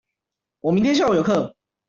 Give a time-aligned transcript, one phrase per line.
[0.61, 1.53] 我明天下午有課